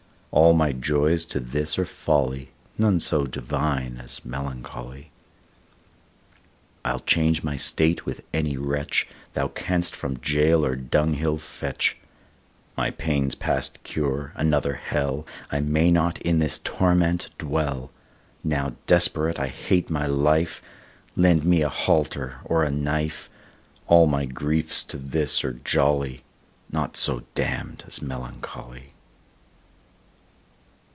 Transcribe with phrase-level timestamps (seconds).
[0.33, 5.11] All my joys to this are folly, None so divine as melancholy.
[6.85, 11.97] I'll change my state with any wretch, Thou canst from gaol or dunghill fetch;
[12.77, 17.91] My pain's past cure, another hell, I may not in this torment dwell!
[18.41, 20.61] Now desperate I hate my life,
[21.17, 23.29] Lend me a halter or a knife;
[23.85, 26.23] All my griefs to this are jolly,
[26.71, 28.93] Naught so damn'd as melancholy.